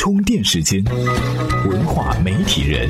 [0.00, 0.82] 充电时间，
[1.68, 2.88] 文化媒体人。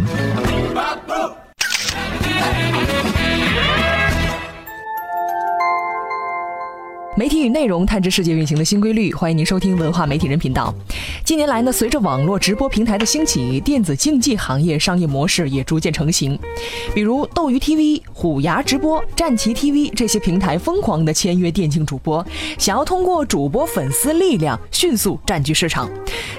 [7.21, 10.75] 媒体与内容探知世界运行的新规律，欢迎您收听文化媒体人频道。
[11.23, 16.39] 近年来呢，随着网络直播平台的兴起，电子竞技行业商业模式也逐渐成型。
[16.95, 22.27] 比如斗鱼 TV、虎牙直播、战旗 TV 这些平台疯狂的签约电竞主播，
[22.57, 25.91] 想要通过主播粉丝力量迅速占据市场。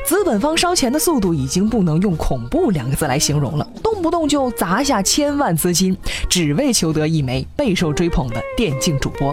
[0.03, 5.95] 资本方烧钱的速度已经不能用恐怖两个字来形容了，动不动就砸下千万资金，
[6.27, 9.31] 只为求得一枚备受追捧的电竞主播。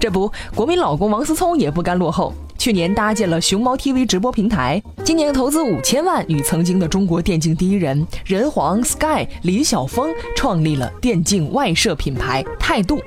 [0.00, 2.32] 这不，国民老公王思聪也不甘落后。
[2.56, 13.00] 去年搭建了熊猫 TV 直播平台，今年投资五千万，与曾经的中国电竞第一人人皇 Sky 李晓峰创立了电竞外设品牌态度。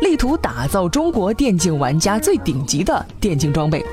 [0.00, 3.84] 力图打造中国电竞玩家最顶级的电竞装备。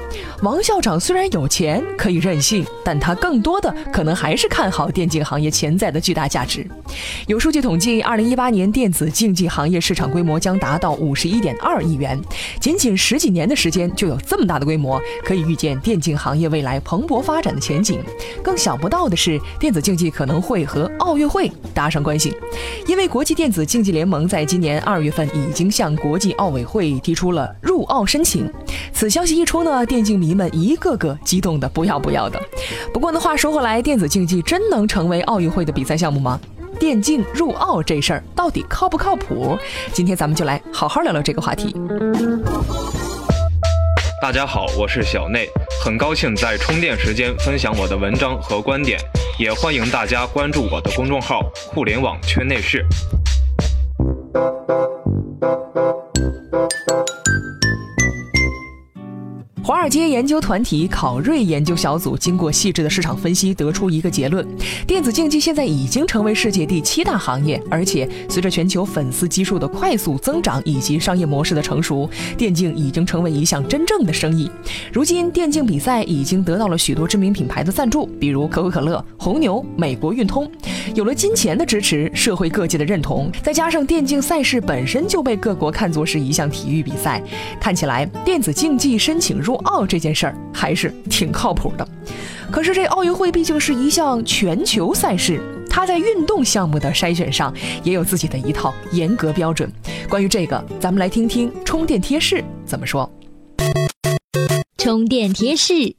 [0.42, 6.66] 王校长虽然有钱可以任性，但他更多的可能还是看好电竞行业潜在的巨大价值。
[7.28, 12.20] 有数据统计，二零一八年电子竞技行业市场规模将达到五十一点二亿元，
[12.60, 18.00] 仅仅十几年的时间就有这么大的规模，可以预见电竞行业未来蓬勃发展的前景。
[18.42, 22.36] 更想不到的是，电子竞技可能会和奥运会搭上关系，
[22.88, 25.65] 因为国际电子竞技联盟在今年二月份已经。
[25.70, 28.52] 向国际奥委会提出了入奥申请，
[28.94, 32.42] 此消息一出呢，电竞迷们一个个激动的不要不要的。
[32.94, 36.40] 不过呢，话说回来，电子竞技真能成为奥运会的比赛项目吗？
[36.78, 39.58] 电竞入奥这事儿到底靠不靠谱？
[39.94, 41.74] 今天咱们就来好好聊聊这个话题。
[44.22, 45.48] 大家好，我是小内，
[45.84, 49.00] 很高兴在充电时间分享我的文章和观点，
[49.40, 51.42] 也欢迎大家关注我的公众号
[51.74, 52.84] “互联网圈内事”。
[59.66, 64.48] 华尔街研究团体考瑞研究小组经过细致的市场分析，得出一个结论：
[64.86, 74.52] 电子竞技现在已经成为世界第七大行业，而且随着全球粉丝基数的快速增长以及商业模式的成熟，电竞已经成为一项真正的生意。
[74.94, 80.48] 如今，电竞比赛已经得到了许多知名品牌的赞助，比如可口可乐、红牛、美国运通。
[80.94, 87.22] 有了金钱的支持，社会各界的认同，再加上电竞赛事本身就被各国看作是一项体育比赛，
[87.60, 91.88] 看起来电子竞技申请入奥这件事儿还是挺靠谱的。
[92.52, 97.54] 可是这奥运会毕竟是一项全球赛事，它在运动项目的筛选上
[97.84, 99.70] 也有自己的一套严格标准。
[100.08, 103.12] 关于这个，咱们来听听充电贴士怎么说。
[104.78, 105.96] 充电贴士。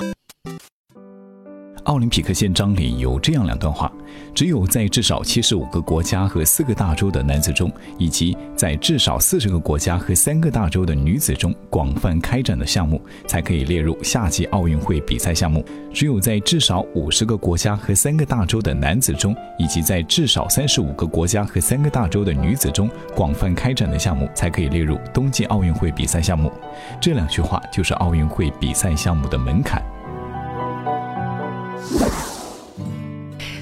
[1.86, 3.90] 奥林匹克宪章里有这样两段话：
[4.34, 15.60] 只有在至少七十五个国家和四个大洲的男子中，以及在至少四十个国家和三个大洲的女子中广泛开展的项目，才可以列入夏季奥运会比赛项目；
[15.94, 26.52] 只有在至少五十个国家和三个大洲的男子中，以及在至少三十五个国家和三个大洲的女子中广泛开展的项目，才可以列入冬季奥运会比赛项目。
[27.00, 29.80] 这两句话就是奥运会比赛项目的门槛。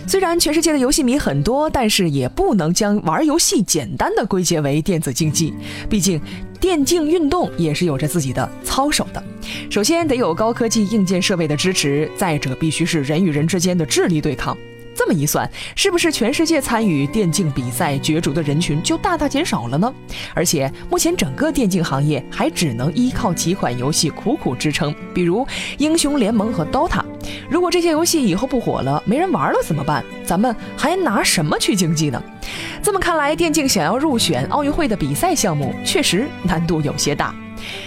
[0.07, 5.53] 虽然全世界的游戏迷很多，但是也不能将玩游戏简单的归结为电子竞技。
[5.89, 6.21] 毕竟，
[6.61, 9.23] 电竞运动也是有着自己的操守的。
[9.71, 14.57] 首先得有高科技硬件设备的支持，再者必须是人与人之间的智力对抗。
[14.95, 19.93] 这么一算，是不是全世界参与电竞比赛角逐的人群就大大减少了呢？
[20.35, 25.45] 而且目前整个电竞行业还只能依靠几款游戏苦苦支撑，比如
[25.79, 27.03] 英雄联盟和 DOTA。
[27.49, 30.05] 如果这些游戏以后不火了，没人玩了怎么办？
[30.25, 32.23] 咱们还拿什么去竞技呢？
[32.83, 37.35] 这么看来，电竞想要入选奥运会的比赛项目，确实难度有些大。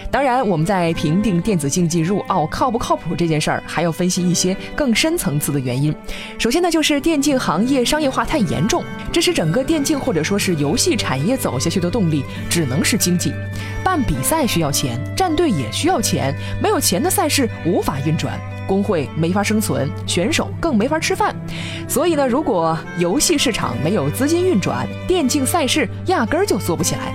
[0.09, 5.93] 当然，我们在评定电子竞技入奥靠不靠谱这件事儿，还要分析一些更深层次的原因。
[6.37, 13.33] 首先呢，就是电竞行业商业化太严重，这是整个电竞或者说是游戏产业走下去的动力，只能是经济。
[13.83, 21.35] 办比赛需要钱，战队也需要钱，没有钱的赛事无法运转，工会没法生存，选手更没法吃饭。
[21.87, 27.13] 所以呢，如果游戏市场没有资金运转，电竞赛事压根儿就做不起来。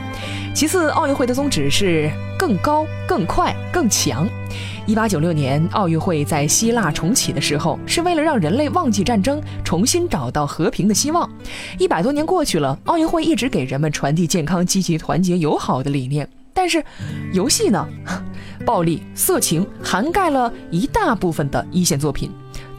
[0.54, 4.28] 其次，奥运会的宗旨是更高、更快、更强。
[4.86, 11.28] 一八九六年，奥运会在希腊重启的时候，是为了让人类忘记战争，重新找到和平的希望。
[11.78, 16.28] 一百多年过去了，奥运会一直给人们传递健康、积极、团结、友好的理念。
[16.52, 16.84] 但是，
[17.32, 17.88] 游戏呢？
[18.62, 22.30] 暴力、色情涵盖了一大部分的一线作品。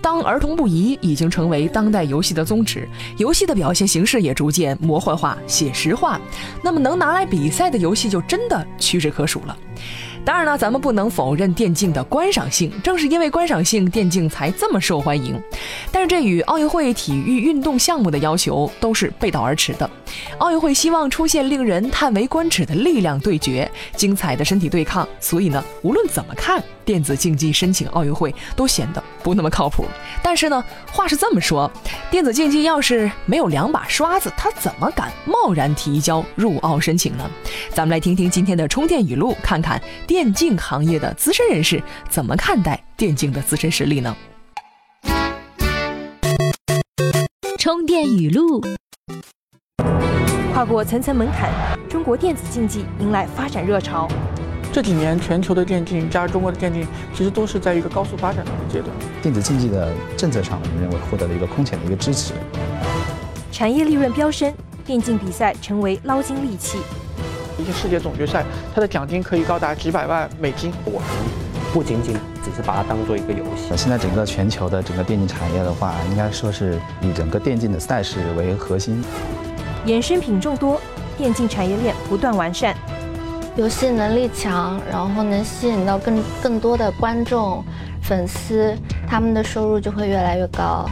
[0.01, 2.85] 当儿童不宜已经成为当代游戏的宗旨，
[3.17, 6.19] 游戏的表现形式也逐渐魔幻化、写实化。
[6.61, 9.57] 那么能拿来比赛的游戏就真的屈指可数了。
[10.25, 15.41] 当然了，咱们不能否认电竞的观赏性，正是因为观赏性，电竞才这么受欢迎。
[15.91, 19.89] 但是这与奥运会体育运动项目的要求都是背道而驰的。
[20.37, 29.85] 奥运会希望出现令人叹为观止的力量对决、精彩的身体对抗，所以呢，无论怎么看，电子竞技申请奥运会都显得不那么靠谱。
[30.21, 31.71] 但是呢，话是这么说，
[32.11, 37.29] 电子竞技要是没有两把刷子，他怎么敢贸然提交入奥申请呢？
[37.71, 44.15] 咱们来听听今天的充电语录，看看电竞行业的资深人士怎么看待电竞的自身实力呢？
[47.57, 48.61] 充电语录。
[50.53, 51.49] 跨过层层门槛，
[51.89, 54.07] 中国电子竞技迎来发展热潮。
[54.73, 56.83] 这几年，全球的电竞加中国的电竞，
[57.13, 58.89] 其实都是在一个高速发展的阶段。
[59.21, 62.33] 电子竞技的政策上，我们认为获得了一个空前的一个支持。
[63.51, 64.51] 产业利润飙升，
[64.83, 66.79] 电竞比赛成为捞金利器。
[67.59, 68.43] 一些世界总决赛，
[68.73, 70.73] 它的奖金可以高达几百万美金。
[70.85, 71.07] 我们
[71.71, 73.71] 不仅仅只是把它当做一个游戏。
[73.77, 79.03] 现在整个全球的整个电竞产业的话，应该说是以整个电竞的赛事为核心。
[79.85, 80.81] 衍生品众多，
[81.15, 82.75] 电竞产业链不断完善，
[83.55, 87.63] 游戏能力强，然后能吸引到更更多的观众、
[88.01, 88.75] 粉丝，
[89.07, 90.89] 他们的收入就会越来越高。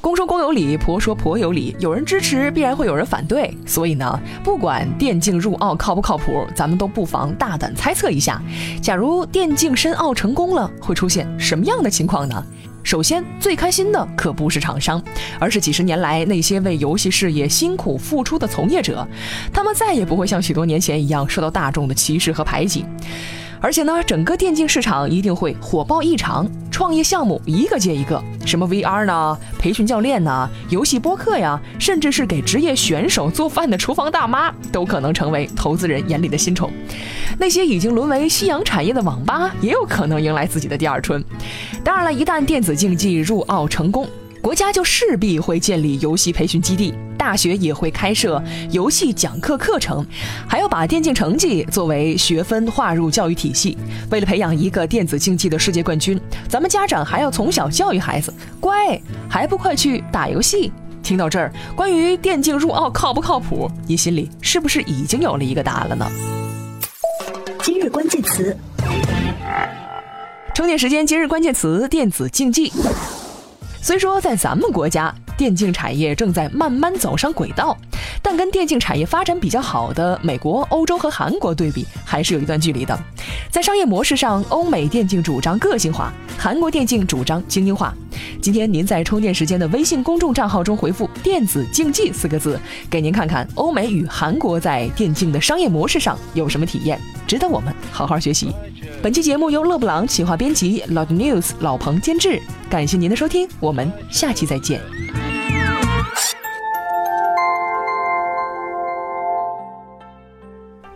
[0.00, 3.56] 公说公有理，婆说婆有理，有人支持，必然会有人反对。
[3.64, 8.42] 所以呢，不管电竞入奥靠不靠谱，咱们都不妨大胆猜测一下：
[8.82, 12.44] 假如电竞申奥成功了，会出现什么样的情况呢？
[12.86, 15.02] 首先，最开心的可不是厂商，
[15.40, 19.04] 而是几十年来那些为游戏事业辛苦付出的从业者，
[19.52, 22.84] 他们再也不会像许多年前一样受到大众的歧视和排挤。
[23.60, 36.70] 而且呢，整个电竞市场一定会火爆异常，创业项目一个接一个，什么 VR 呢，培训教练呢，游戏播客呀，甚至是给职业选手做饭的厨房大妈，都可能成为投资人眼里的新宠。
[37.38, 41.24] 那些已经沦为夕阳产业的网吧，也有可能迎来自己的第二春。
[41.86, 44.08] 当然了，一旦电子竞技入奥成功，
[44.42, 46.92] 国家就势必会建立游戏培训基地。
[47.16, 48.42] 大学也会开设
[48.72, 50.04] 游戏讲课课程，
[50.48, 53.78] 还要把电竞成绩作为学分划入教育体系。
[54.10, 60.72] 为了培养一个电子竞技的世界冠军，咱们家长还要从小教育孩子，乖，还不快去打游戏？
[61.04, 66.04] 听到这儿，关于电竞入奥靠不靠谱，你心里是不是已经有了一个答案了呢？
[67.62, 68.56] 今日关键词，
[70.56, 71.06] 充电时间。
[71.06, 72.72] 今日关键词：电子竞技。
[73.82, 77.76] 虽说在咱们国家，电竞产业正在慢慢走上轨道，
[78.26, 82.98] 但跟电竞产业发展比较好的美国、欧洲和韩国对比，还是有一段距离的。
[83.52, 87.94] 在商业模式上，欧美电竞主张个性化，韩国电竞主张精英化。
[88.42, 92.58] 今天您在充电时间的微信公众账号中回复“电子竞技”四个字，
[92.90, 98.52] 给您看看欧美与韩国在电竞的商业模式上有什么体验，值得我们好好学习。
[99.00, 102.42] 本期节目由勒布朗企划编辑，Loud News 老彭监制。
[102.68, 104.80] 感谢您的收听，我们下期再见。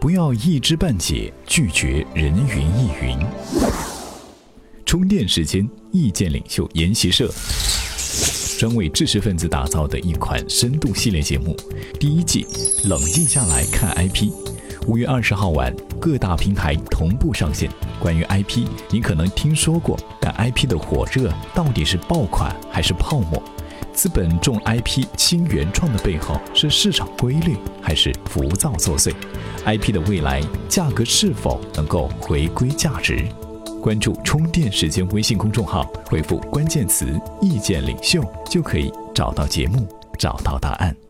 [0.00, 3.18] 不要一知半解，拒绝人云亦云。
[4.86, 7.30] 充电时间，意见领袖研习社，
[8.58, 11.54] 专为知识分子打造的一款深度系列节目。
[11.98, 12.46] 第一季，
[12.84, 14.30] 冷静下来看 IP。
[14.86, 15.70] 五月二十号晚，
[16.00, 17.70] 各大平台同步上线。
[18.00, 23.42] 关于 IP，你可能听说过，但 IP 的火热到底是爆款还是泡沫？
[24.00, 29.12] 资本重 IP 轻原创的背后，是市场规律还是浮躁作祟
[29.66, 30.40] ？IP 的未来
[30.70, 33.22] 价格是否能够回归价值？
[33.82, 39.86] 关注充电时间微信公众号，回复关键词“意见领袖”，就可以找到节目，
[40.18, 41.09] 找到答案。